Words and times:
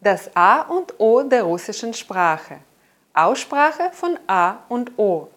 Das 0.00 0.30
A 0.36 0.60
und 0.60 1.00
O 1.00 1.22
der 1.22 1.42
russischen 1.42 1.94
Sprache. 1.94 2.58
Aussprache 3.14 3.90
von 3.92 4.18
A 4.26 4.58
und 4.68 4.92
O. 4.98 5.28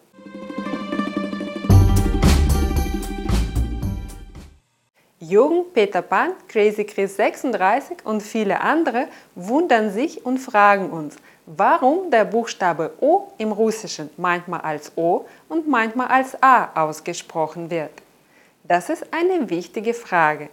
Jürgen, 5.17 5.63
Peter 5.73 6.01
Pan, 6.01 6.33
Crazy 6.49 6.83
Chris 6.83 7.15
36 7.15 8.05
und 8.05 8.21
viele 8.21 8.59
andere 8.59 9.07
wundern 9.33 9.91
sich 9.91 10.25
und 10.25 10.39
fragen 10.39 10.89
uns, 10.89 11.15
warum 11.45 12.11
der 12.11 12.25
Buchstabe 12.25 12.93
O 12.99 13.27
im 13.37 13.53
Russischen 13.53 14.09
manchmal 14.17 14.61
als 14.61 14.91
O 14.97 15.25
und 15.47 15.69
manchmal 15.69 16.07
als 16.07 16.41
A 16.43 16.69
ausgesprochen 16.75 17.71
wird. 17.71 17.91
Das 18.65 18.89
ist 18.89 19.05
eine 19.11 19.49
wichtige 19.49 19.93
Frage. 19.93 20.49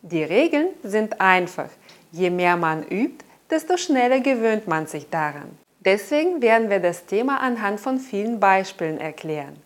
Die 0.00 0.24
Regeln 0.24 0.68
sind 0.82 1.20
einfach. 1.20 1.68
Je 2.10 2.30
mehr 2.30 2.56
man 2.56 2.82
übt, 2.84 3.24
desto 3.50 3.76
schneller 3.76 4.20
gewöhnt 4.20 4.68
man 4.68 4.86
sich 4.86 5.08
daran. 5.10 5.58
Deswegen 5.80 6.42
werden 6.42 6.68
wir 6.68 6.80
das 6.80 7.06
Thema 7.06 7.40
anhand 7.40 7.80
von 7.80 7.98
vielen 7.98 8.38
Beispielen 8.38 8.98
erklären. 8.98 9.56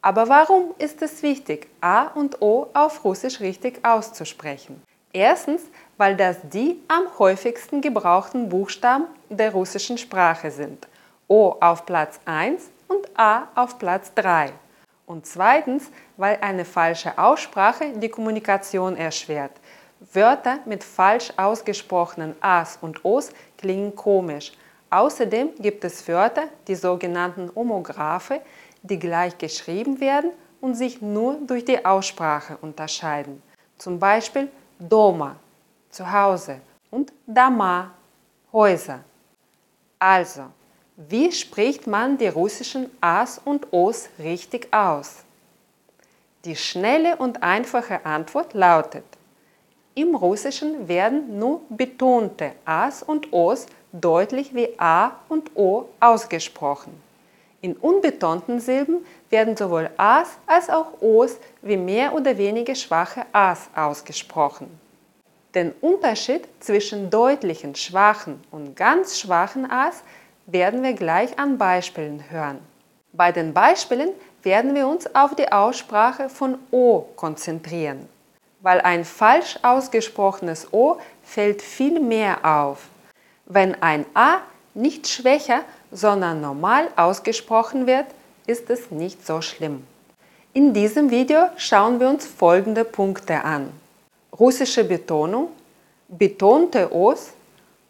Aber 0.00 0.28
warum 0.28 0.74
ist 0.78 1.02
es 1.02 1.22
wichtig, 1.22 1.68
A 1.80 2.04
und 2.04 2.40
O 2.40 2.68
auf 2.72 3.04
Russisch 3.04 3.40
richtig 3.40 3.84
auszusprechen? 3.84 4.82
Erstens, 5.12 5.62
weil 5.96 6.16
das 6.16 6.36
die 6.52 6.80
am 6.88 7.18
häufigsten 7.18 7.80
gebrauchten 7.80 8.48
Buchstaben 8.48 9.06
der 9.28 9.52
russischen 9.52 9.98
Sprache 9.98 10.50
sind. 10.50 10.86
O 11.26 11.56
auf 11.60 11.84
Platz 11.84 12.20
1 12.24 12.70
und 12.88 13.06
A 13.18 13.48
auf 13.54 13.78
Platz 13.78 14.12
3. 14.14 14.52
Und 15.06 15.26
zweitens, 15.26 15.90
weil 16.16 16.38
eine 16.40 16.64
falsche 16.64 17.18
Aussprache 17.18 17.92
die 17.96 18.08
Kommunikation 18.08 18.96
erschwert. 18.96 19.52
Wörter 20.12 20.60
mit 20.64 20.84
falsch 20.84 21.32
ausgesprochenen 21.36 22.34
As 22.40 22.78
und 22.80 23.04
Os 23.04 23.30
klingen 23.56 23.94
komisch. 23.94 24.52
Außerdem 24.90 25.50
gibt 25.58 25.84
es 25.84 26.06
Wörter, 26.06 26.44
die 26.66 26.74
sogenannten 26.74 27.50
Homographe, 27.54 28.40
die 28.82 28.98
gleich 28.98 29.36
geschrieben 29.36 30.00
werden 30.00 30.30
und 30.60 30.74
sich 30.74 31.02
nur 31.02 31.38
durch 31.46 31.64
die 31.64 31.84
Aussprache 31.84 32.56
unterscheiden. 32.60 33.42
Zum 33.76 33.98
Beispiel 33.98 34.48
Doma, 34.78 35.36
zu 35.90 36.10
Hause 36.10 36.60
und 36.90 37.12
Dama, 37.26 37.90
Häuser. 38.52 39.00
Also, 39.98 40.44
wie 40.96 41.30
spricht 41.32 41.86
man 41.86 42.16
die 42.16 42.28
russischen 42.28 42.90
As 43.00 43.40
und 43.44 43.72
Os 43.72 44.08
richtig 44.18 44.72
aus? 44.72 45.24
Die 46.44 46.56
schnelle 46.56 47.16
und 47.16 47.42
einfache 47.42 48.04
Antwort 48.06 48.54
lautet, 48.54 49.04
im 50.00 50.14
Russischen 50.14 50.86
werden 50.86 51.38
nur 51.38 51.62
betonte 51.68 52.52
As 52.64 53.02
und 53.02 53.32
Os 53.32 53.66
deutlich 53.92 54.54
wie 54.54 54.68
A 54.78 55.12
und 55.28 55.50
O 55.56 55.86
ausgesprochen. 55.98 56.92
In 57.60 57.74
unbetonten 57.74 58.60
Silben 58.60 59.04
werden 59.28 59.56
sowohl 59.56 59.90
As 59.96 60.38
als 60.46 60.70
auch 60.70 61.02
Os 61.02 61.38
wie 61.62 61.76
mehr 61.76 62.14
oder 62.14 62.38
weniger 62.38 62.76
schwache 62.76 63.26
As 63.32 63.68
ausgesprochen. 63.74 64.68
Den 65.52 65.72
Unterschied 65.80 66.46
zwischen 66.60 67.10
deutlichen, 67.10 67.74
schwachen 67.74 68.40
und 68.52 68.76
ganz 68.76 69.18
schwachen 69.18 69.68
As 69.68 70.04
werden 70.46 70.84
wir 70.84 70.92
gleich 70.92 71.36
an 71.36 71.58
Beispielen 71.58 72.22
hören. 72.30 72.60
Bei 73.12 73.32
den 73.32 73.52
Beispielen 73.52 74.10
werden 74.44 74.76
wir 74.76 74.86
uns 74.86 75.12
auf 75.16 75.34
die 75.34 75.50
Aussprache 75.50 76.28
von 76.28 76.58
O 76.70 77.06
konzentrieren, 77.16 78.08
weil 78.60 78.80
ein 78.80 79.04
falsch 79.04 79.58
ausgesprochenes 79.62 80.72
O 80.72 80.96
fällt 81.22 81.62
viel 81.62 82.00
mehr 82.00 82.44
auf. 82.44 82.88
Wenn 83.46 83.80
ein 83.82 84.04
A 84.14 84.38
nicht 84.74 85.08
schwächer, 85.08 85.60
sondern 85.90 86.40
normal 86.40 86.88
ausgesprochen 86.96 87.86
wird, 87.86 88.06
ist 88.46 88.70
es 88.70 88.90
nicht 88.90 89.26
so 89.26 89.40
schlimm. 89.40 89.84
In 90.52 90.72
diesem 90.72 91.10
Video 91.10 91.48
schauen 91.56 92.00
wir 92.00 92.08
uns 92.08 92.26
folgende 92.26 92.84
Punkte 92.84 93.44
an. 93.44 93.70
Russische 94.38 94.84
Betonung, 94.84 95.48
betonte 96.08 96.92
Os, 96.92 97.30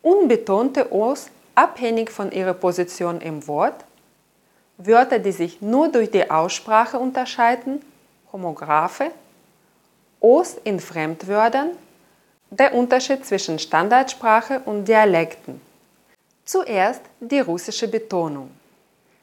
unbetonte 0.02 0.92
Os 0.92 1.28
abhängig 1.54 2.10
von 2.10 2.30
ihrer 2.30 2.54
Position 2.54 3.20
im 3.20 3.46
Wort, 3.46 3.84
Wörter, 4.76 5.18
die 5.18 5.32
sich 5.32 5.60
nur 5.60 5.88
durch 5.88 6.10
die 6.10 6.30
Aussprache 6.30 6.98
unterscheiden, 6.98 7.80
Homographe, 8.32 9.10
Os 10.20 10.56
in 10.64 10.80
Fremdwörtern, 10.80 11.70
der 12.50 12.74
Unterschied 12.74 13.24
zwischen 13.24 13.58
Standardsprache 13.58 14.60
und 14.64 14.86
Dialekten. 14.86 15.60
Zuerst 16.44 17.02
die 17.20 17.38
russische 17.38 17.86
Betonung. 17.86 18.50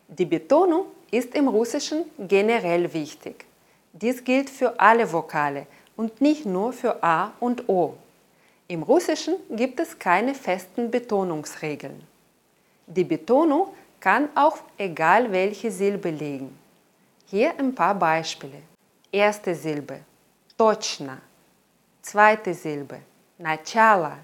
Die 0.08 0.26
Betonung 0.26 0.86
ist 1.12 1.36
im 1.36 1.50
Russischen 1.50 2.06
generell 2.18 2.94
wichtig. 2.94 3.46
Dies 3.92 4.24
gilt 4.24 4.50
für 4.50 4.80
alle 4.80 5.12
Vokale 5.12 5.68
und 5.98 6.22
nicht 6.22 6.46
nur 6.46 6.72
für 6.72 7.04
A 7.04 7.34
und 7.42 7.68
O. 7.68 7.96
Im 8.68 8.84
Russischen 8.84 9.36
gibt 9.50 9.80
es 9.80 10.00
keine 10.00 10.34
festen 10.34 10.90
Betonungsregeln. 10.90 12.04
Die 12.88 13.04
Betonung 13.04 13.68
kann 14.00 14.30
auf 14.36 14.64
egal 14.78 15.32
welche 15.32 15.72
Silbe 15.72 16.10
liegen. 16.10 16.58
Hier 17.26 17.54
ein 17.58 17.76
paar 17.76 17.96
Beispiele. 17.96 18.62
Erste 19.12 19.56
Silbe, 19.56 20.00
точно. 20.57 21.21
Zweite 22.03 22.53
Silbe, 22.53 23.01
начало. 23.39 24.19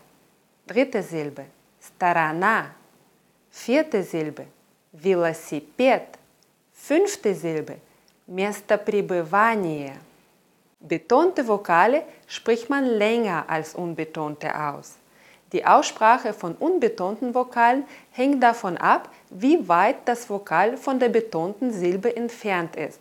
Dritte 0.67 1.03
Silbe, 1.03 1.47
сторона. 1.81 2.75
Vierte 3.50 4.03
Silbe, 4.03 4.47
велосипед. 4.93 6.19
Fünfte 6.75 7.34
Silbe, 7.34 7.78
место 8.27 8.77
пребывания. 8.77 9.97
Betonte 10.81 11.49
Vokale 11.49 12.03
spricht 12.27 12.69
man 12.69 12.84
länger 12.84 13.47
als 13.49 13.75
unbetonte 13.75 14.55
aus. 14.55 14.97
Die 15.53 15.65
Aussprache 15.65 16.34
von 16.34 16.55
unbetonten 16.55 17.34
Vokalen 17.34 17.84
hängt 18.11 18.43
davon 18.43 18.77
ab, 18.77 19.09
wie 19.31 19.67
weit 19.69 19.97
das 20.05 20.28
Vokal 20.28 20.77
von 20.77 20.99
der 20.99 21.09
betonten 21.09 21.72
Silbe 21.72 22.15
entfernt 22.15 22.77
ist. 22.77 23.00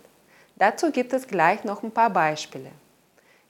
Dazu 0.55 0.91
gibt 0.91 1.11
es 1.11 1.27
gleich 1.27 1.65
noch 1.65 1.83
ein 1.83 1.91
paar 1.91 2.09
Beispiele. 2.09 2.71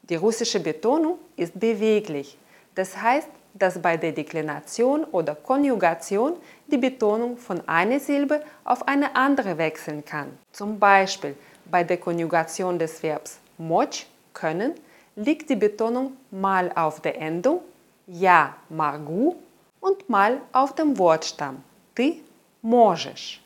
Die 0.04 0.16
russische 0.16 0.60
Betonung 0.60 1.18
ist 1.36 1.60
beweglich. 1.60 2.38
Das 2.76 3.02
heißt, 3.02 3.30
dass 3.54 3.82
bei 3.82 3.98
der 3.98 4.12
Deklination 4.12 5.06
oder 5.06 5.36
Konjugation 5.36 6.34
die 6.68 6.78
Betonung 6.78 7.38
von 7.38 7.68
einer 7.68 8.00
Silbe 8.00 8.42
auf 8.66 8.88
eine 8.88 9.16
andere 9.16 9.58
wechseln 9.58 10.04
kann. 10.04 10.38
Zum 10.52 10.78
Beispiel 10.78 11.36
bei 11.72 11.84
der 11.84 11.98
Konjugation 11.98 12.78
des 12.78 13.02
Verbs 13.02 13.40
moch, 13.58 14.06
können, 14.34 14.74
liegt 15.16 15.50
die 15.50 15.56
Betonung 15.56 16.18
mal 16.30 16.72
auf 16.76 17.00
der 17.00 17.20
Endung 17.20 17.62
ja 18.06 18.58
могу 18.70 19.38
und 19.80 20.10
mal 20.10 20.42
auf 20.52 20.76
dem 20.76 20.98
Wortstamm 20.98 21.64
ты 21.96 22.22
можешь. 22.62 23.42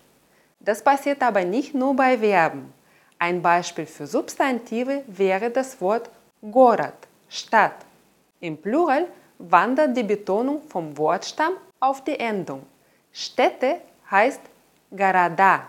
Das 0.60 0.84
passiert 0.84 1.22
aber 1.22 1.46
nicht 1.46 1.74
nur 1.74 1.96
bei 1.96 2.18
Verben. 2.18 2.74
Ein 3.20 3.42
Beispiel 3.42 3.86
für 3.86 4.08
Substantive 4.08 5.04
wäre 5.08 5.52
das 5.52 5.80
Wort 5.80 6.10
город, 6.44 6.96
Stadt. 7.30 7.86
Im 8.40 8.58
Plural 8.58 9.08
wandert 9.38 9.96
die 9.96 10.04
Betonung 10.04 10.62
vom 10.68 10.98
Wortstamm 10.98 11.54
auf 11.80 12.04
die 12.04 12.20
Endung. 12.20 12.64
Städte 13.12 13.82
heißt 14.10 14.42
города. 14.92 15.68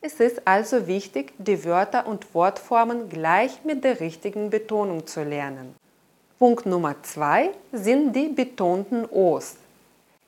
Es 0.00 0.20
ist 0.20 0.46
also 0.46 0.86
wichtig, 0.86 1.32
die 1.38 1.64
Wörter 1.64 2.06
und 2.06 2.34
Wortformen 2.34 3.08
gleich 3.08 3.64
mit 3.64 3.82
der 3.82 3.98
richtigen 3.98 4.50
Betonung 4.50 5.06
zu 5.06 5.22
lernen. 5.24 5.74
Punkt 6.38 6.66
Nummer 6.66 6.94
2 7.02 7.50
sind 7.72 8.12
die 8.14 8.28
betonten 8.28 9.06
O's. 9.10 9.56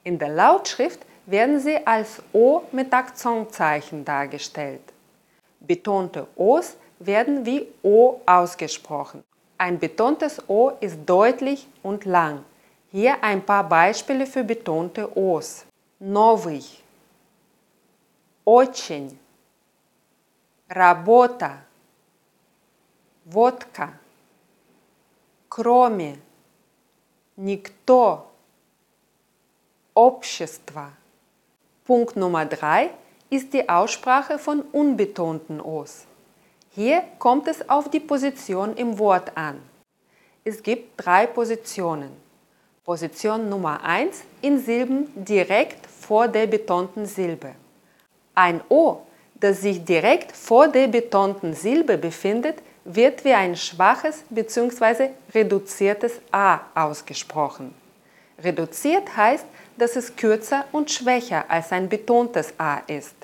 In 0.04 0.18
der 0.18 0.30
Lautschrift 0.30 1.00
werden 1.26 1.60
sie 1.60 1.86
als 1.86 2.22
O 2.32 2.62
mit 2.72 2.92
Akzentzeichen 2.92 4.04
dargestellt. 4.04 4.80
Betonte 5.60 6.26
O's 6.36 6.76
werden 6.98 7.44
wie 7.44 7.68
O 7.82 8.20
ausgesprochen. 8.24 9.22
Ein 9.62 9.78
betontes 9.78 10.42
O 10.48 10.70
ist 10.80 10.98
deutlich 11.04 11.66
und 11.82 12.04
lang. 12.04 12.44
Hier 12.90 13.22
ein 13.22 13.44
paar 13.44 13.68
Beispiele 13.68 14.26
für 14.26 14.44
betonte 14.44 15.16
O's. 15.16 15.66
Новый, 15.98 16.64
очень, 18.44 19.18
работа, 20.68 21.64
водка, 23.24 23.98
кроме, 25.48 26.18
никто, 27.36 28.30
общество. 29.94 30.92
Punkt 31.84 32.16
Nummer 32.16 32.46
3 32.46 32.90
ist 33.30 33.52
die 33.52 33.68
Aussprache 33.68 34.38
von 34.38 34.60
unbetonten 34.60 35.60
O's. 35.60 36.06
Hier 36.75 37.03
kommt 37.19 37.47
es 37.47 37.69
auf 37.69 37.91
die 37.91 37.99
Position 37.99 38.75
im 38.75 38.97
Wort 38.97 39.37
an. 39.37 39.61
Es 40.43 40.63
gibt 40.63 40.93
drei 40.97 41.27
Positionen. 41.27 42.09
Position 42.83 43.47
Nummer 43.47 43.83
1 43.83 44.23
in 44.41 44.57
Silben 44.57 45.05
direkt 45.13 45.85
vor 45.85 46.27
der 46.27 46.47
betonten 46.47 47.05
Silbe. 47.05 47.53
Ein 48.33 48.59
O, 48.69 49.01
das 49.35 49.61
sich 49.61 49.85
direkt 49.85 50.35
vor 50.35 50.67
der 50.67 50.87
betonten 50.87 51.53
Silbe 51.53 51.95
befindet, 51.95 52.55
wird 52.85 53.23
wie 53.23 53.33
ein 53.33 53.55
schwaches 53.55 54.23
bzw. 54.31 55.09
reduziertes 55.31 56.21
A 56.31 56.59
ausgesprochen. 56.73 57.75
Reduziert 58.43 59.15
heißt, 59.15 59.45
dass 59.77 59.95
es 59.95 60.15
kürzer 60.15 60.65
und 60.71 60.89
schwächer 60.89 61.45
als 61.49 61.71
ein 61.71 61.87
betontes 61.87 62.51
A 62.57 62.79
ist. 62.87 63.15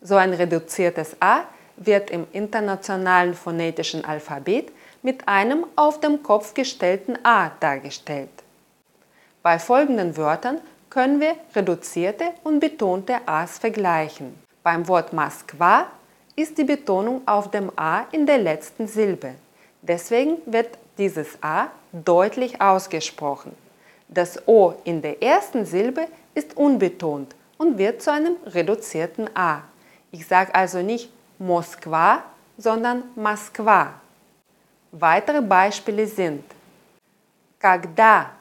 So 0.00 0.14
ein 0.14 0.32
reduziertes 0.32 1.16
A 1.18 1.44
wird 1.76 2.10
im 2.10 2.26
internationalen 2.32 3.34
phonetischen 3.34 4.04
Alphabet 4.04 4.72
mit 5.02 5.26
einem 5.26 5.66
auf 5.76 6.00
dem 6.00 6.22
Kopf 6.22 6.54
gestellten 6.54 7.18
A 7.24 7.50
dargestellt. 7.60 8.30
Bei 9.42 9.58
folgenden 9.58 10.16
Wörtern 10.16 10.60
können 10.90 11.20
wir 11.20 11.34
reduzierte 11.54 12.24
und 12.44 12.60
betonte 12.60 13.16
A's 13.26 13.58
vergleichen. 13.58 14.38
Beim 14.62 14.86
Wort 14.86 15.12
Moskwa 15.12 15.86
ist 16.36 16.58
die 16.58 16.64
Betonung 16.64 17.22
auf 17.26 17.50
dem 17.50 17.72
A 17.76 18.06
in 18.12 18.26
der 18.26 18.38
letzten 18.38 18.86
Silbe. 18.86 19.34
Deswegen 19.80 20.38
wird 20.46 20.78
dieses 20.98 21.42
A 21.42 21.68
deutlich 21.92 22.60
ausgesprochen. 22.60 23.56
Das 24.08 24.46
O 24.46 24.74
in 24.84 25.02
der 25.02 25.22
ersten 25.22 25.64
Silbe 25.64 26.06
ist 26.34 26.56
unbetont 26.56 27.34
und 27.58 27.78
wird 27.78 28.02
zu 28.02 28.12
einem 28.12 28.36
reduzierten 28.46 29.28
A. 29.34 29.62
Ich 30.10 30.26
sage 30.26 30.54
also 30.54 30.82
nicht 30.82 31.10
Moskwa, 31.41 32.23
sondern 32.57 33.03
Moskwa. 33.15 33.93
Weitere 34.91 35.41
Beispiele 35.41 36.07
sind 36.07 36.43
Когда, 37.59 38.31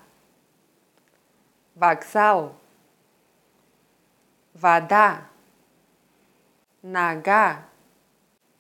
Вокзал, 1.75 2.53
Вода, 4.55 5.23
Naga. 6.83 7.65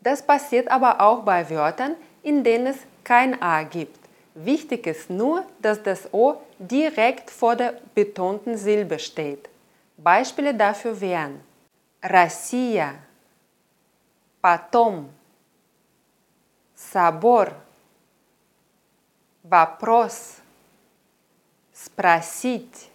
Das 0.00 0.22
passiert 0.22 0.68
aber 0.68 1.00
auch 1.00 1.22
bei 1.22 1.48
Wörtern, 1.48 1.96
in 2.22 2.44
denen 2.44 2.68
es 2.68 2.78
kein 3.04 3.40
A 3.40 3.62
gibt. 3.62 3.98
Wichtig 4.34 4.86
ist 4.86 5.08
nur, 5.08 5.44
dass 5.62 5.82
das 5.82 6.12
O 6.12 6.42
direkt 6.58 7.30
vor 7.30 7.56
der 7.56 7.74
betonten 7.94 8.58
Silbe 8.58 8.98
steht. 8.98 9.48
Beispiele 9.96 10.52
dafür 10.52 11.00
wären 11.00 11.40
Россия, 12.02 12.94
потом, 14.40 15.10
собор, 16.74 17.52
вопрос, 19.42 20.36
спросить. 21.72 22.90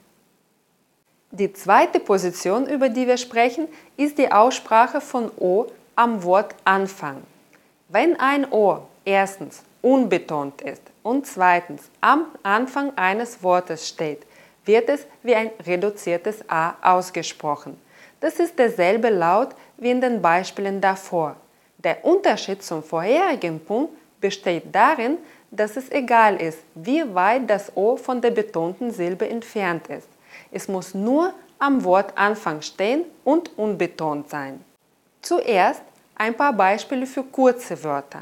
Die 1.32 1.54
zweite 1.54 2.00
Position, 2.00 2.68
über 2.68 2.90
die 2.90 3.08
wir 3.08 3.18
sprechen, 3.18 3.68
ist 3.96 4.18
die 4.18 4.32
Aussprache 4.32 5.00
von 5.00 5.32
O 5.38 5.68
am 5.96 6.24
Wortanfang. 6.24 7.24
Wenn 7.88 8.20
ein 8.20 8.52
O 8.52 8.88
erstens 9.06 9.64
unbetont 9.82 10.62
ist 10.62 10.82
und 11.04 11.26
zweitens 11.26 11.90
am 12.02 12.28
Anfang 12.44 12.98
eines 12.98 13.42
Wortes 13.44 13.88
steht, 13.88 14.26
wird 14.66 14.90
es 14.90 15.06
wie 15.24 15.36
ein 15.36 15.52
reduziertes 15.66 16.44
A 16.50 16.76
ausgesprochen. 16.82 17.80
Das 18.20 18.40
ist 18.40 18.60
derselbe 18.60 19.10
Laut 19.10 19.50
wie 19.78 19.92
in 19.92 20.02
den 20.02 20.22
Beispielen 20.22 20.82
davor. 20.82 21.36
Der 21.78 22.04
Unterschied 22.06 22.64
zum 22.64 22.84
vorherigen 22.84 23.60
Punkt 23.60 23.94
besteht 24.20 24.74
darin, 24.74 25.18
dass 25.50 25.76
es 25.76 25.92
egal 25.92 26.42
ist, 26.42 26.60
wie 26.76 27.04
weit 27.14 27.50
das 27.50 27.76
O 27.76 27.98
von 27.98 28.22
der 28.22 28.32
betonten 28.32 28.92
Silbe 28.92 29.28
entfernt 29.28 29.88
ist. 29.88 30.08
Es 30.52 30.68
muss 30.68 30.94
nur 30.94 31.34
am 31.60 31.84
Wortanfang 31.84 32.62
stehen 32.62 33.06
und 33.24 33.58
unbetont 33.58 34.30
sein. 34.30 34.64
Zuerst 35.22 35.82
ein 36.16 36.36
paar 36.36 36.54
Beispiele 36.54 37.06
für 37.06 37.24
kurze 37.24 37.84
Wörter. 37.84 38.22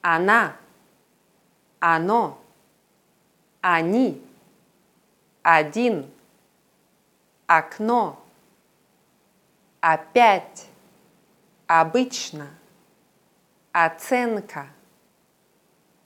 Anna, 0.00 0.54
Ano, 1.80 2.36
Ani, 3.60 4.20
Adin, 5.42 6.04
Окно, 7.48 8.16
опять, 9.80 10.68
Обычно, 11.67 12.47
оценка, 13.73 14.67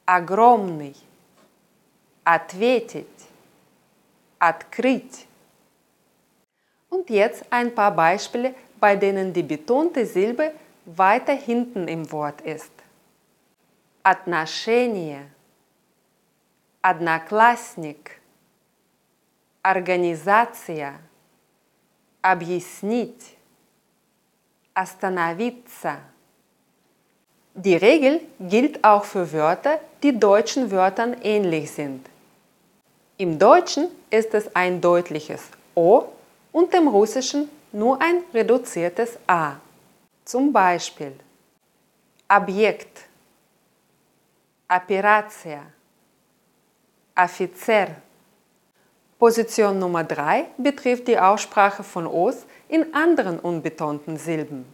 огромный, 0.06 0.96
ответить, 2.24 3.08
открыть. 4.40 5.28
Und 6.90 7.10
jetzt 7.10 7.46
ein 7.52 7.74
paar 7.74 7.96
Beispiele, 7.96 8.54
bei 8.80 8.96
denen 8.96 9.32
die 9.32 9.44
betonte 9.44 10.06
Silbe 10.06 10.54
weiter 10.86 11.34
hinten 11.34 11.88
im 11.88 12.12
Wort 12.12 12.42
ist. 12.42 12.72
Отношение, 14.04 15.30
одноклассник, 16.82 18.20
организация, 19.62 21.00
объяснить, 22.24 23.38
остановиться. 24.75 25.99
Die 27.55 27.77
Regel 27.77 28.21
gilt 28.39 28.85
auch 28.85 29.05
für 29.05 29.33
Wörter, 29.33 29.81
die 30.03 30.19
deutschen 30.19 30.71
Wörtern 30.71 31.17
ähnlich 31.23 31.71
sind. 31.71 32.07
Im 33.17 33.39
Deutschen 33.39 33.89
ist 34.11 34.35
es 34.35 34.55
ein 34.55 34.81
deutliches 34.81 35.43
O 35.75 36.05
und 36.53 36.75
im 36.75 36.89
Russischen 36.89 37.49
nur 37.73 38.01
ein 38.01 38.23
reduziertes 38.35 39.19
A. 39.27 39.57
Zum 40.25 40.53
Beispiel 40.53 41.13
Objekt, 42.29 43.05
Operatia, 44.69 45.63
Offizier. 47.15 47.97
Position 49.19 49.79
Nummer 49.79 50.05
3 50.05 50.47
betrifft 50.59 51.09
die 51.09 51.19
Aussprache 51.19 51.83
von 51.83 52.07
O's 52.07 52.45
in 52.72 52.94
anderen 52.94 53.38
unbetonten 53.38 54.18
Silben. 54.18 54.66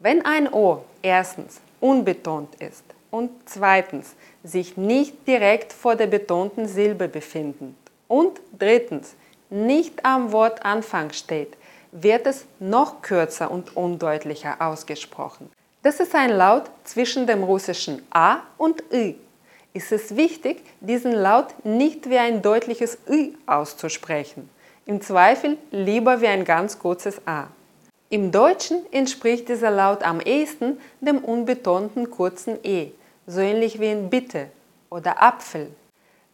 Wenn 0.00 0.24
ein 0.24 0.52
O 0.52 0.82
erstens 1.00 1.60
unbetont 1.80 2.56
ist 2.56 2.82
und 3.12 3.30
zweitens 3.44 4.16
sich 4.42 4.76
nicht 4.76 5.28
direkt 5.28 5.72
vor 5.72 5.94
der 5.94 6.08
betonten 6.08 6.66
Silbe 6.66 7.06
befindet 7.06 7.76
und 8.08 8.40
drittens 8.58 9.14
nicht 9.48 10.04
am 10.04 10.32
Wortanfang 10.32 11.12
steht, 11.12 11.56
wird 11.92 12.26
es 12.26 12.46
noch 12.58 13.00
kürzer 13.00 13.50
und 13.50 13.76
undeutlicher 13.76 14.56
ausgesprochen. 14.58 15.50
Das 15.82 16.00
ist 16.00 16.14
ein 16.16 16.30
Laut 16.30 16.64
zwischen 16.82 17.28
dem 17.28 17.44
russischen 17.44 18.02
A 18.10 18.40
und 18.58 18.82
Ü. 18.92 19.14
Ist 19.72 19.92
es 19.92 20.16
wichtig, 20.16 20.64
diesen 20.80 21.12
Laut 21.12 21.64
nicht 21.64 22.10
wie 22.10 22.18
ein 22.18 22.42
deutliches 22.42 22.98
Ü 23.08 23.34
auszusprechen. 23.46 24.50
Im 24.90 25.00
Zweifel 25.00 25.56
lieber 25.70 26.20
wie 26.20 26.26
ein 26.26 26.44
ganz 26.44 26.80
kurzes 26.80 27.22
A. 27.24 27.46
Im 28.08 28.32
Deutschen 28.32 28.78
entspricht 28.90 29.48
dieser 29.48 29.70
Laut 29.70 30.02
am 30.02 30.20
ehesten 30.20 30.80
dem 31.00 31.18
unbetonten 31.18 32.10
kurzen 32.10 32.58
E, 32.64 32.90
so 33.24 33.38
ähnlich 33.38 33.78
wie 33.78 33.92
in 33.92 34.10
Bitte 34.10 34.48
oder 34.90 35.22
Apfel. 35.22 35.70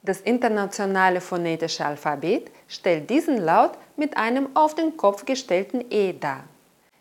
Das 0.03 0.23
internationale 0.23 1.21
phonetische 1.21 1.85
Alphabet 1.85 2.51
stellt 2.67 3.11
diesen 3.11 3.45
Laut 3.45 3.73
mit 3.95 4.17
einem 4.17 4.49
auf 4.55 4.75
den 4.75 4.97
Kopf 4.97 5.27
gestellten 5.27 5.85
E 5.91 6.15
dar. 6.15 6.45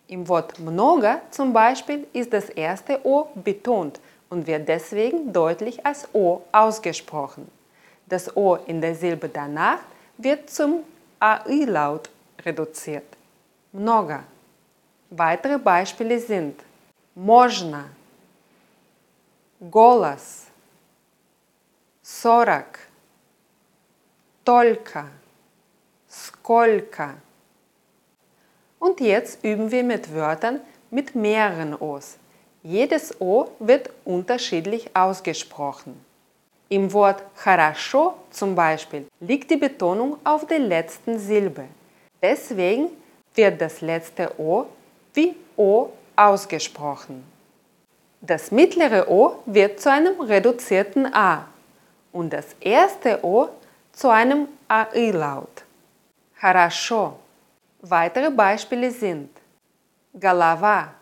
Im 0.09 0.27
Wort 0.27 0.59
mnoga 0.59 1.21
zum 1.31 1.53
Beispiel 1.53 2.05
ist 2.11 2.33
das 2.33 2.49
erste 2.49 2.99
O 3.05 3.29
betont 3.33 4.01
und 4.29 4.45
wird 4.45 4.67
deswegen 4.67 5.31
deutlich 5.31 5.85
als 5.85 6.05
O 6.11 6.41
ausgesprochen. 6.51 7.47
Das 8.07 8.35
O 8.35 8.57
in 8.67 8.81
der 8.81 8.93
Silbe 8.93 9.29
danach 9.29 9.79
wird 10.17 10.49
zum 10.49 10.83
AI-Laut 11.18 12.08
reduziert. 12.44 13.16
Mnoga. 13.72 14.24
Weitere 15.10 15.58
Beispiele 15.58 16.18
sind 16.18 16.62
Можно, 17.14 17.86
Голос, 19.60 20.46
Сорок, 22.02 22.78
Только, 24.44 25.04
Сколько. 26.08 27.14
Und 28.78 29.00
jetzt 29.00 29.44
üben 29.44 29.70
wir 29.70 29.84
mit 29.84 30.12
Wörtern 30.14 30.60
mit 30.90 31.14
mehreren 31.14 31.74
O's. 31.74 32.16
Jedes 32.62 33.20
O 33.20 33.50
wird 33.58 33.90
unterschiedlich 34.04 34.94
ausgesprochen. 34.94 36.04
Im 36.68 36.92
Wort 36.92 37.22
хорошо 37.34 38.14
zum 38.30 38.54
Beispiel 38.54 39.08
liegt 39.20 39.50
die 39.50 39.56
Betonung 39.56 40.18
auf 40.22 40.46
der 40.46 40.60
letzten 40.60 41.18
Silbe. 41.18 41.64
Deswegen 42.22 42.90
wird 43.34 43.60
das 43.60 43.80
letzte 43.80 44.32
O 44.38 44.66
wie 45.14 45.34
O 45.56 45.88
ausgesprochen. 46.14 47.24
Das 48.20 48.50
mittlere 48.50 49.10
O 49.10 49.42
wird 49.46 49.80
zu 49.80 49.90
einem 49.90 50.20
reduzierten 50.20 51.12
A 51.12 51.46
und 52.12 52.32
das 52.32 52.54
erste 52.60 53.24
O 53.24 53.48
zu 53.92 54.08
einem 54.08 54.48
AI-Laut. 54.68 55.64
Хорошо. 56.34 57.14
Weitere 57.82 58.30
Beispiele 58.30 58.90
sind 58.90 59.30
голова, 60.12 60.94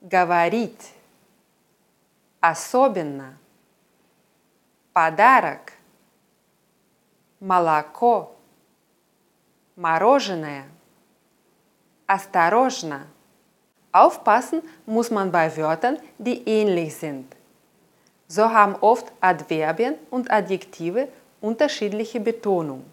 говорить, 0.00 0.92
особенно, 2.40 3.37
подарок, 4.98 5.72
молоко, 7.40 8.32
мороженое, 9.76 10.64
осторожно. 12.06 13.06
Aufpassen 13.92 14.62
muss 14.86 15.10
man 15.10 15.30
bei 15.30 15.56
Wörtern, 15.56 15.98
die 16.18 16.42
ähnlich 16.48 16.96
sind. 16.96 17.26
So 18.26 18.50
haben 18.50 18.74
oft 18.80 19.12
Adverbien 19.20 19.94
und 20.10 20.30
Adjektive 20.30 21.08
unterschiedliche 21.40 22.18
Betonung. 22.18 22.84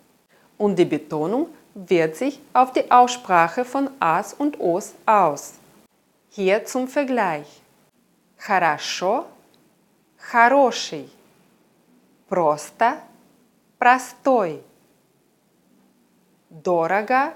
Und 0.57 0.77
die 0.77 0.85
Betonung 0.85 1.47
wirkt 1.73 2.17
sich 2.17 2.39
auf 2.53 2.73
die 2.73 2.91
Aussprache 2.91 3.65
von 3.65 3.89
As 3.99 4.33
und 4.33 4.59
Os 4.59 4.93
aus. 5.05 5.53
Hier 6.29 6.65
zum 6.65 6.87
Vergleich. 6.87 7.61
Хорошо, 8.37 9.25
хороший. 10.17 11.09
Просто, 12.27 12.97
простой. 13.77 14.61
Дорого, 16.49 17.33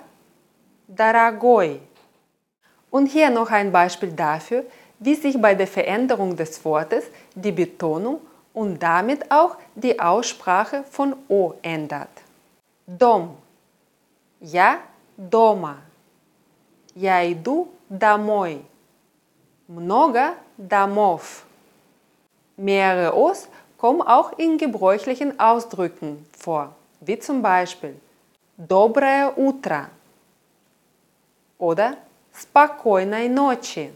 дорогой. 0.88 1.82
Und 2.91 3.08
hier 3.08 3.29
noch 3.29 3.51
ein 3.51 3.72
Beispiel 3.72 4.12
dafür, 4.12 4.63
wie 5.00 5.15
sich 5.15 5.39
bei 5.41 5.55
der 5.55 5.67
Veränderung 5.67 6.36
des 6.36 6.63
Wortes 6.63 7.05
die 7.34 7.51
Betonung 7.51 8.22
und 8.53 8.79
damit 8.79 9.29
auch 9.32 9.58
die 9.75 10.00
Aussprache 10.00 10.84
von 10.89 11.15
O 11.27 11.53
ändert. 11.62 12.10
Dom. 12.88 13.38
Я 14.39 14.79
дома. 15.17 15.77
Я 16.94 17.29
иду 17.32 17.70
домой. 17.89 18.62
Много 19.67 20.36
домов. 20.58 21.46
Mehrere 22.58 23.13
Os 23.13 23.48
kommen 23.79 24.01
auch 24.01 24.38
in 24.38 24.58
gebräuchlichen 24.58 25.39
Ausdrücken 25.39 26.25
vor, 26.38 26.75
wie 27.01 27.20
zum 27.20 27.41
Beispiel 27.41 27.96
Доброе 28.58 29.34
утро 29.36 29.89
oder 31.58 31.98
Спокойной 32.34 33.27
ночи. 33.27 33.91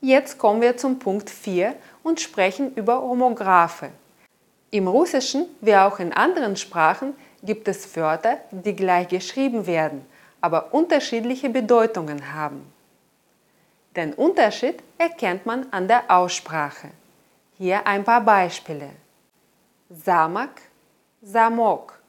Jetzt 0.00 0.38
kommen 0.38 0.60
wir 0.60 0.76
zum 0.76 0.98
Punkt 0.98 1.30
4 1.30 1.74
und 2.02 2.20
sprechen 2.20 2.74
über 2.74 3.00
Homographe. 3.00 3.90
Im 4.70 4.86
Russischen 4.86 5.46
wie 5.60 5.74
auch 5.74 5.98
in 5.98 6.12
anderen 6.12 6.56
Sprachen 6.56 7.14
gibt 7.42 7.68
es 7.68 7.96
Wörter, 7.96 8.38
die 8.50 8.74
gleich 8.74 9.08
geschrieben 9.08 9.66
werden, 9.66 10.04
aber 10.40 10.74
unterschiedliche 10.74 11.48
Bedeutungen 11.48 12.34
haben. 12.34 12.66
Den 13.96 14.12
Unterschied 14.12 14.76
erkennt 14.98 15.46
man 15.46 15.66
an 15.70 15.88
der 15.88 16.10
Aussprache. 16.10 16.90
Hier 17.56 17.86
ein 17.86 18.04
paar 18.04 18.20
Beispiele. 18.20 18.90
Samak, 19.90 20.62
Samok, 21.22 22.00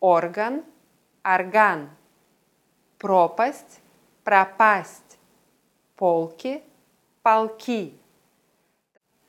Organ, 0.00 0.62
Argan, 1.22 1.88
Propast, 2.98 3.80
Prapast, 4.24 5.18
Polki, 5.96 6.60
Palki. 7.22 7.92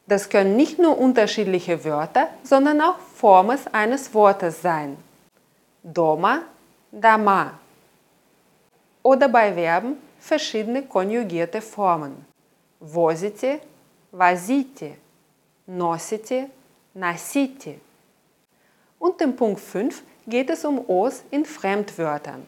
Das 0.06 0.30
können 0.30 0.56
nicht 0.56 0.80
nur 0.80 0.98
unterschiedliche 0.98 1.84
Wörter, 1.84 2.30
sondern 2.44 2.80
auch 2.80 2.98
Formen 3.00 3.60
eines 3.74 4.14
Wortes 4.14 4.62
sein. 4.62 4.98
Doma, 5.84 6.44
Dama. 6.92 7.60
Oder 9.04 9.28
bei 9.28 9.54
Verben 9.54 9.98
verschiedene 10.20 10.84
konjugierte 10.84 11.62
Formen. 11.62 12.26
Возите, 12.80 13.60
возите, 14.12 14.98
носите, 15.66 16.50
носите. 16.94 17.80
Und 19.00 19.22
im 19.22 19.36
Punkt 19.36 19.60
5 19.60 20.04
geht 20.26 20.50
es 20.50 20.66
um 20.66 20.84
O's 20.90 21.24
in 21.32 21.46
Fremdwörtern. 21.46 22.46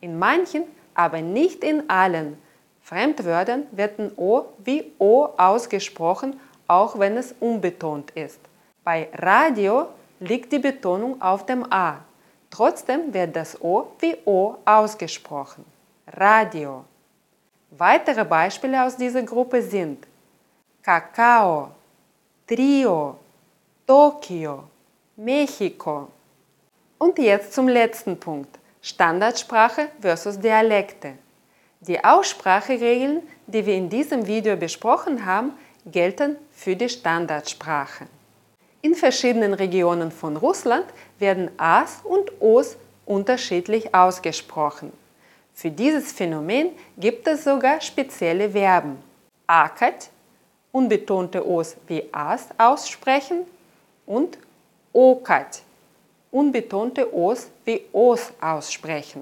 In 0.00 0.18
manchen, 0.18 0.64
aber 0.94 1.20
nicht 1.20 1.64
in 1.64 1.88
allen 1.88 2.36
Fremdwörtern 2.82 3.66
wird 3.72 3.98
ein 3.98 4.12
O 4.16 4.44
wie 4.64 4.92
O 4.98 5.28
ausgesprochen, 5.36 6.38
auch 6.66 6.98
wenn 6.98 7.16
es 7.16 7.34
unbetont 7.40 8.10
ist. 8.10 8.40
Bei 8.82 9.08
Radio 9.14 9.88
liegt 10.20 10.52
die 10.52 10.58
Betonung 10.58 11.20
auf 11.20 11.46
dem 11.46 11.64
A. 11.72 12.00
Trotzdem 12.50 13.12
wird 13.12 13.34
das 13.34 13.60
O 13.62 13.88
wie 14.00 14.16
O 14.26 14.56
ausgesprochen. 14.64 15.64
Radio. 16.06 16.84
Weitere 17.70 18.24
Beispiele 18.24 18.84
aus 18.84 18.96
dieser 18.96 19.22
Gruppe 19.22 19.62
sind 19.62 20.06
Kakao, 20.82 21.70
Trio, 22.49 23.15
Tokio, 23.85 24.63
Mexiko. 25.17 26.07
Und 26.97 27.19
jetzt 27.19 27.53
zum 27.53 27.67
letzten 27.67 28.19
Punkt. 28.19 28.57
Standardsprache 28.81 29.89
versus 30.01 30.39
Dialekte. 30.39 31.13
Die 31.81 32.03
Ausspracheregeln, 32.03 33.21
die 33.45 33.63
wir 33.63 33.75
in 33.75 33.87
diesem 33.87 34.25
Video 34.25 34.55
besprochen 34.55 35.27
haben, 35.27 35.51
gelten 35.85 36.37
für 36.51 36.75
die 36.75 36.89
Standardsprache. 36.89 38.07
In 38.81 38.95
verschiedenen 38.95 39.53
Regionen 39.53 40.09
von 40.09 40.35
Russland 40.35 40.87
werden 41.19 41.51
As 41.57 41.99
und 42.03 42.31
Os 42.41 42.77
unterschiedlich 43.05 43.93
ausgesprochen. 43.93 44.91
Für 45.53 45.69
dieses 45.69 46.11
Phänomen 46.13 46.71
gibt 46.97 47.27
es 47.27 47.43
sogar 47.43 47.79
spezielle 47.79 48.49
Verben. 48.49 48.97
Akat, 49.45 50.09
unbetonte 50.79 51.45
Os 51.45 51.75
wie 51.87 52.03
As 52.13 52.47
aussprechen 52.57 53.39
und 54.05 54.37
Okat, 54.93 55.61
unbetonte 56.31 57.13
Os 57.13 57.49
wie 57.65 57.81
Os 57.91 58.31
aussprechen. 58.39 59.21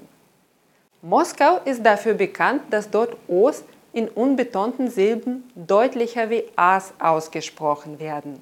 Moskau 1.02 1.60
ist 1.64 1.82
dafür 1.84 2.14
bekannt, 2.14 2.62
dass 2.70 2.88
dort 2.88 3.16
Os 3.28 3.64
in 3.92 4.08
unbetonten 4.08 4.88
Silben 4.88 5.50
deutlicher 5.54 6.30
wie 6.30 6.44
As 6.54 6.92
ausgesprochen 7.00 7.98
werden. 7.98 8.40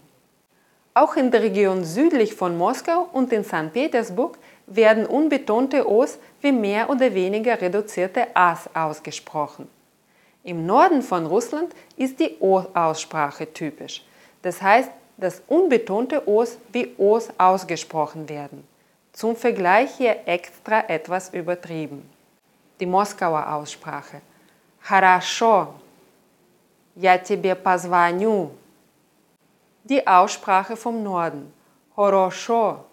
Auch 0.93 1.17
in 1.17 1.31
der 1.31 1.43
Region 1.43 1.85
südlich 1.85 2.35
von 2.35 2.57
Moskau 2.59 3.09
und 3.13 3.33
in 3.33 3.45
St. 3.45 3.73
Petersburg 3.73 4.39
werden 4.67 5.07
unbetonte 5.07 5.89
Os 5.89 6.19
wie 6.43 6.53
mehr 6.53 6.91
oder 6.91 7.15
weniger 7.15 7.61
reduzierte 7.61 8.27
As 8.35 8.69
ausgesprochen. 8.75 9.69
Im 10.46 10.66
Norden 10.66 11.02
von 11.02 11.26
Russland 11.26 11.74
ist 11.98 12.20
die 12.20 12.38
O-Aussprache 12.40 13.52
typisch. 13.54 14.04
Das 14.42 14.62
heißt, 14.62 14.90
dass 15.18 15.42
unbetonte 15.48 16.28
Os 16.28 16.58
wie 16.72 16.96
Os 16.98 17.30
ausgesprochen 17.38 18.28
werden. 18.28 18.68
Zum 19.14 19.36
Vergleich 19.36 19.92
hier 19.98 20.18
extra 20.26 20.90
etwas 20.90 21.34
übertrieben. 21.34 22.10
Die 22.80 22.86
Moskauer 22.86 23.54
Aussprache. 23.54 24.22
Хорошо. 24.82 25.76
Я 26.96 27.18
тебе 27.18 27.56
позвоню. 27.56 28.52
Die 29.84 30.06
Aussprache 30.08 30.76
vom 30.76 31.04
Norden. 31.04 31.54
Хорошо. 31.96 32.86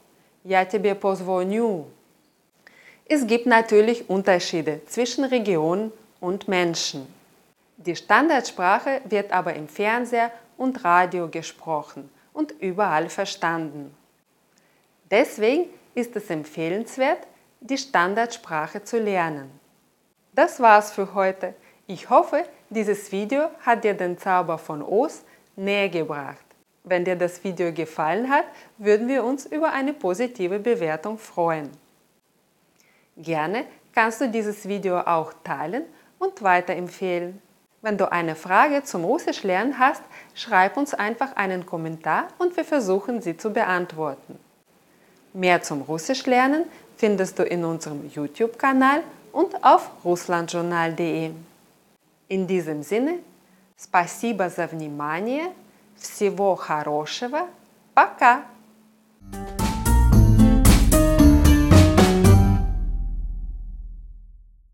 Я 0.45 0.65
тебе 0.65 0.95
позвоню. 0.95 1.87
Es 3.07 3.27
gibt 3.27 3.47
natürlich 3.47 4.09
Unterschiede 4.11 4.83
zwischen 4.87 5.25
Regionen 5.25 5.93
und 6.21 6.47
Menschen. 6.47 7.07
Die 7.86 7.98
Standardsprache 7.98 9.02
wird 9.06 9.34
aber 9.34 9.56
im 9.56 9.68
Fernseher 9.68 10.32
und 10.56 10.86
Radio 10.86 11.28
gesprochen 11.28 12.10
und 12.32 12.54
überall 12.62 13.10
verstanden. 13.10 13.94
Deswegen 15.12 15.66
ist 15.94 16.16
es 16.16 16.30
empfehlenswert, 16.30 17.28
die 17.60 17.78
Standardsprache 17.78 18.84
zu 18.84 19.00
lernen. 19.00 19.52
Das 20.34 20.62
war's 20.62 20.92
für 20.94 21.13
heute. 21.13 21.56
Ich 21.86 22.10
hoffe, 22.10 22.46
dieses 22.70 23.12
Video 23.12 23.50
hat 23.66 23.84
dir 23.84 23.94
den 23.94 24.18
Zauber 24.18 24.58
von 24.58 24.82
Os 24.82 25.24
näher 25.58 25.90
gebracht. 25.90 26.46
Wenn 26.86 27.04
dir 27.04 27.18
das 27.18 27.44
Video 27.44 27.74
gefallen 27.74 28.30
hat, 28.30 28.46
würden 28.78 29.10
wir 29.10 29.25
uns 29.25 29.46
über 29.46 29.74
eine 29.74 29.94
positive 29.94 30.60
Bewertung 30.60 31.18
freuen. 31.18 31.70
Gerne 33.18 33.66
kannst 33.94 34.22
du 34.22 34.30
dieses 34.30 34.68
Video 34.68 35.00
auch 35.00 35.34
teilen 35.44 35.84
und 36.18 36.42
weiterempfehlen. 36.42 37.42
Wenn 37.83 37.97
du 37.97 38.11
eine 38.11 38.35
Frage 38.35 38.83
zum 38.83 39.05
Russisch 39.05 39.45
lernen 39.45 39.79
hast, 39.79 40.03
schreib 40.35 40.77
uns 40.77 40.95
einfach 40.95 41.37
einen 41.37 41.65
Kommentar 41.65 42.29
und 42.38 42.57
wir 42.57 42.65
versuchen 42.65 43.23
sie 43.23 43.37
zu 43.37 43.50
beantworten. 43.53 44.38
Mehr 45.33 45.62
zum 45.62 45.83
Russisch 45.83 46.27
lernen 46.27 46.65
findest 46.97 47.38
du 47.38 47.45
in 47.45 47.65
unserem 47.65 48.11
YouTube-Kanal 48.12 49.03
und 49.33 49.62
auf 49.62 49.91
russlandjournal.de. 50.05 51.31
In 52.29 52.47
diesem 52.47 52.83
Sinne, 52.83 53.21
спасибо 53.79 54.50
за 54.50 54.67
внимание, 54.67 55.53
всего 55.97 56.57
хорошего, 56.57 57.47
пока! 57.95 58.45